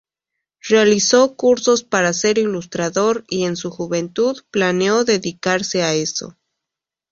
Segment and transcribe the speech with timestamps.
[0.63, 6.35] Realizó cursos para ser ilustrador y en su juventud planeó dedicarse a eso.